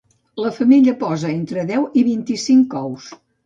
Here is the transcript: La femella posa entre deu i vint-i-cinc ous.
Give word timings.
La 0.43 0.51
femella 0.55 0.95
posa 1.03 1.31
entre 1.35 1.67
deu 1.75 1.87
i 2.01 2.05
vint-i-cinc 2.11 2.77
ous. 2.85 3.17